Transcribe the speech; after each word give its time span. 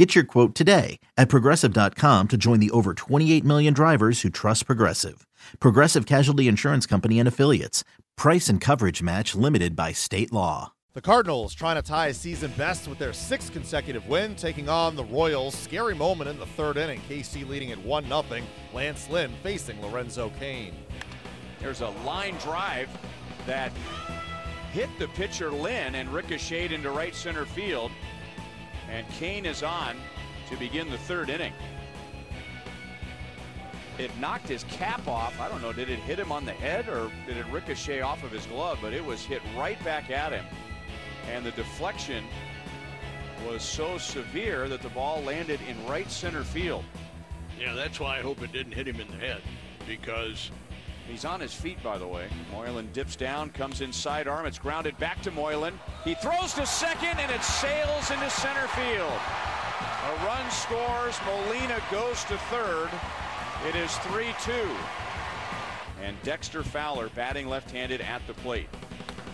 Get 0.00 0.14
your 0.14 0.24
quote 0.24 0.54
today 0.54 0.98
at 1.18 1.28
progressive.com 1.28 2.28
to 2.28 2.36
join 2.38 2.58
the 2.58 2.70
over 2.70 2.94
28 2.94 3.44
million 3.44 3.74
drivers 3.74 4.22
who 4.22 4.30
trust 4.30 4.64
Progressive. 4.64 5.26
Progressive 5.58 6.06
Casualty 6.06 6.48
Insurance 6.48 6.86
Company 6.86 7.18
and 7.18 7.28
Affiliates. 7.28 7.84
Price 8.16 8.48
and 8.48 8.62
coverage 8.62 9.02
match 9.02 9.34
limited 9.34 9.76
by 9.76 9.92
state 9.92 10.32
law. 10.32 10.72
The 10.94 11.02
Cardinals 11.02 11.52
trying 11.52 11.76
to 11.76 11.82
tie 11.82 12.06
a 12.06 12.14
season 12.14 12.50
best 12.56 12.88
with 12.88 12.98
their 12.98 13.12
sixth 13.12 13.52
consecutive 13.52 14.08
win, 14.08 14.34
taking 14.36 14.70
on 14.70 14.96
the 14.96 15.04
Royals. 15.04 15.54
Scary 15.54 15.94
moment 15.94 16.30
in 16.30 16.38
the 16.38 16.46
third 16.46 16.78
inning. 16.78 17.02
KC 17.06 17.46
leading 17.46 17.70
at 17.70 17.84
1 17.84 18.06
0. 18.06 18.24
Lance 18.72 19.06
Lynn 19.10 19.30
facing 19.42 19.82
Lorenzo 19.82 20.32
Cain. 20.40 20.72
There's 21.60 21.82
a 21.82 21.90
line 22.06 22.36
drive 22.36 22.88
that 23.46 23.70
hit 24.72 24.88
the 24.98 25.08
pitcher 25.08 25.50
Lynn 25.50 25.94
and 25.94 26.08
ricocheted 26.08 26.72
into 26.72 26.90
right 26.90 27.14
center 27.14 27.44
field. 27.44 27.90
And 28.90 29.08
Cain 29.10 29.46
is 29.46 29.62
on 29.62 29.96
to 30.48 30.56
begin 30.56 30.90
the 30.90 30.98
third 30.98 31.30
inning. 31.30 31.52
It 33.98 34.10
knocked 34.18 34.48
his 34.48 34.64
cap 34.64 35.06
off. 35.06 35.38
I 35.40 35.48
don't 35.48 35.62
know, 35.62 35.72
did 35.72 35.90
it 35.90 35.98
hit 36.00 36.18
him 36.18 36.32
on 36.32 36.44
the 36.44 36.52
head 36.52 36.88
or 36.88 37.10
did 37.26 37.36
it 37.36 37.46
ricochet 37.52 38.00
off 38.00 38.24
of 38.24 38.32
his 38.32 38.46
glove? 38.46 38.78
But 38.80 38.92
it 38.92 39.04
was 39.04 39.24
hit 39.24 39.42
right 39.56 39.82
back 39.84 40.10
at 40.10 40.32
him. 40.32 40.44
And 41.30 41.44
the 41.44 41.50
deflection 41.52 42.24
was 43.46 43.62
so 43.62 43.98
severe 43.98 44.68
that 44.68 44.82
the 44.82 44.88
ball 44.88 45.22
landed 45.22 45.60
in 45.68 45.86
right 45.86 46.10
center 46.10 46.44
field. 46.44 46.84
Yeah, 47.58 47.74
that's 47.74 48.00
why 48.00 48.18
I 48.18 48.22
hope 48.22 48.42
it 48.42 48.52
didn't 48.52 48.72
hit 48.72 48.88
him 48.88 49.00
in 49.00 49.08
the 49.08 49.16
head 49.16 49.42
because 49.86 50.50
He's 51.10 51.24
on 51.24 51.40
his 51.40 51.52
feet, 51.52 51.82
by 51.82 51.98
the 51.98 52.06
way. 52.06 52.28
Moylan 52.52 52.88
dips 52.92 53.16
down, 53.16 53.50
comes 53.50 53.80
inside 53.80 54.28
arm. 54.28 54.46
It's 54.46 54.60
grounded 54.60 54.96
back 54.98 55.20
to 55.22 55.32
Moylan. 55.32 55.76
He 56.04 56.14
throws 56.14 56.54
to 56.54 56.64
second, 56.64 57.18
and 57.18 57.32
it 57.32 57.42
sails 57.42 58.12
into 58.12 58.30
center 58.30 58.68
field. 58.68 59.18
A 60.06 60.24
run 60.24 60.48
scores. 60.50 61.18
Molina 61.26 61.80
goes 61.90 62.22
to 62.24 62.38
third. 62.48 62.90
It 63.68 63.74
is 63.74 63.94
3 63.98 64.32
2. 64.44 64.52
And 66.02 66.16
Dexter 66.22 66.62
Fowler 66.62 67.08
batting 67.10 67.48
left 67.48 67.72
handed 67.72 68.00
at 68.00 68.24
the 68.28 68.34
plate. 68.34 68.68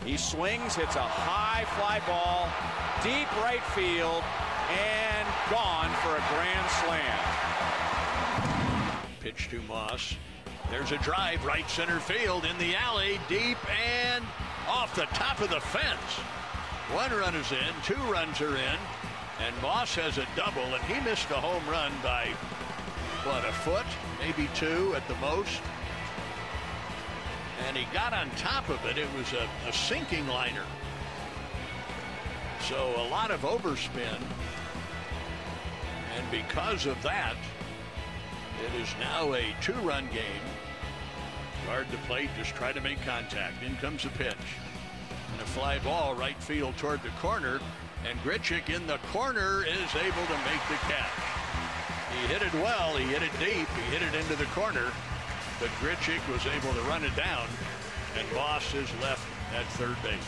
He 0.04 0.16
swings, 0.16 0.76
hits 0.76 0.96
a 0.96 1.02
high 1.02 1.66
fly 1.76 2.00
ball, 2.06 2.48
deep 3.02 3.30
right 3.42 3.62
field, 3.74 4.24
and 4.70 5.28
gone 5.50 5.90
for 6.02 6.16
a 6.16 6.24
grand 6.32 6.70
slam. 6.70 7.18
pitch 9.20 9.48
to 9.50 9.60
Moss. 9.62 10.16
There's 10.70 10.92
a 10.92 10.98
drive 10.98 11.44
right 11.44 11.68
center 11.70 12.00
field 12.00 12.44
in 12.44 12.58
the 12.58 12.74
alley, 12.74 13.20
deep 13.28 13.58
and 13.70 14.24
off 14.68 14.94
the 14.94 15.06
top 15.14 15.40
of 15.40 15.50
the 15.50 15.60
fence. 15.60 16.12
One 16.92 17.10
run 17.12 17.34
is 17.36 17.52
in, 17.52 17.74
two 17.84 18.00
runs 18.10 18.40
are 18.40 18.56
in, 18.56 18.78
and 19.44 19.62
Moss 19.62 19.94
has 19.94 20.18
a 20.18 20.26
double, 20.34 20.62
and 20.62 20.82
he 20.84 21.00
missed 21.08 21.30
a 21.30 21.34
home 21.34 21.62
run 21.70 21.92
by, 22.02 22.26
what, 23.24 23.44
a 23.44 23.52
foot, 23.52 23.86
maybe 24.20 24.48
two 24.54 24.92
at 24.96 25.06
the 25.08 25.14
most. 25.16 25.60
And 27.66 27.76
he 27.76 27.86
got 27.94 28.12
on 28.12 28.28
top 28.30 28.68
of 28.68 28.84
it. 28.86 28.98
It 28.98 29.08
was 29.16 29.32
a, 29.32 29.48
a 29.68 29.72
sinking 29.72 30.26
liner. 30.26 30.64
So 32.60 32.94
a 32.96 33.08
lot 33.08 33.30
of 33.30 33.42
overspin. 33.42 34.20
And 36.16 36.30
because 36.30 36.86
of 36.86 37.00
that, 37.02 37.36
is 38.86 38.94
now 39.00 39.32
a 39.34 39.54
two-run 39.60 40.06
game. 40.06 40.46
Guard 41.66 41.86
the 41.90 41.96
plate, 42.08 42.30
just 42.36 42.54
try 42.54 42.72
to 42.72 42.80
make 42.80 43.00
contact. 43.02 43.62
In 43.64 43.76
comes 43.76 44.04
a 44.04 44.08
pitch. 44.10 44.34
And 45.32 45.40
a 45.40 45.44
fly 45.44 45.78
ball 45.80 46.14
right 46.14 46.40
field 46.42 46.76
toward 46.76 47.02
the 47.02 47.10
corner. 47.20 47.60
And 48.08 48.18
Grichuk 48.20 48.74
in 48.74 48.86
the 48.86 48.98
corner 49.12 49.64
is 49.64 49.94
able 49.94 50.26
to 50.26 50.38
make 50.46 50.62
the 50.68 50.78
catch. 50.86 51.10
He 52.12 52.26
hit 52.28 52.42
it 52.42 52.54
well. 52.54 52.96
He 52.96 53.04
hit 53.04 53.22
it 53.22 53.32
deep. 53.38 53.68
He 53.68 53.82
hit 53.92 54.02
it 54.02 54.14
into 54.14 54.36
the 54.36 54.48
corner. 54.54 54.92
But 55.58 55.70
Grichuk 55.80 56.20
was 56.32 56.46
able 56.46 56.72
to 56.74 56.80
run 56.88 57.02
it 57.04 57.16
down. 57.16 57.48
And 58.18 58.32
Moss 58.34 58.74
is 58.74 58.88
left 59.02 59.26
at 59.54 59.66
third 59.72 59.96
base. 60.02 60.20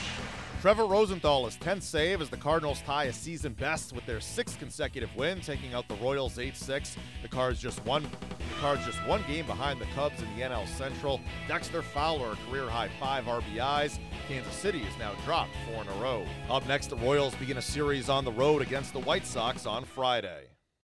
Trevor 0.60 0.86
Rosenthal 0.86 1.46
is 1.46 1.56
10th 1.58 1.82
save 1.82 2.20
as 2.20 2.30
the 2.30 2.36
Cardinals 2.36 2.82
tie 2.82 3.04
a 3.04 3.12
season 3.12 3.52
best 3.52 3.92
with 3.92 4.04
their 4.06 4.18
sixth 4.18 4.58
consecutive 4.58 5.14
win, 5.14 5.40
taking 5.40 5.72
out 5.72 5.86
the 5.86 5.94
Royals 5.94 6.36
8-6. 6.36 6.96
The 7.22 7.28
Cards 7.28 7.60
just 7.60 7.84
one 7.84 8.02
the 8.02 8.60
Cards 8.60 8.84
just 8.84 8.98
one 9.06 9.22
game 9.28 9.46
behind 9.46 9.80
the 9.80 9.86
Cubs 9.94 10.20
in 10.20 10.26
the 10.34 10.42
NL 10.42 10.66
Central. 10.66 11.20
Dexter 11.46 11.80
Fowler, 11.80 12.32
a 12.32 12.50
career 12.50 12.68
high 12.68 12.90
five 12.98 13.26
RBIs. 13.26 14.00
Kansas 14.26 14.52
City 14.52 14.80
is 14.80 14.98
now 14.98 15.12
dropped 15.24 15.52
four 15.64 15.82
in 15.82 15.88
a 15.88 16.02
row. 16.02 16.26
Up 16.50 16.66
next, 16.66 16.88
the 16.88 16.96
Royals 16.96 17.36
begin 17.36 17.58
a 17.58 17.62
series 17.62 18.08
on 18.08 18.24
the 18.24 18.32
road 18.32 18.60
against 18.60 18.92
the 18.92 19.00
White 19.00 19.26
Sox 19.26 19.64
on 19.64 19.84
Friday. 19.84 20.48